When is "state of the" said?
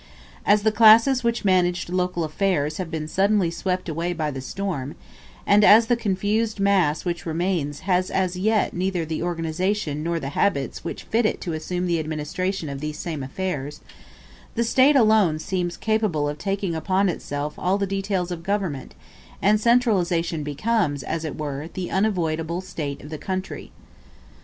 22.59-23.19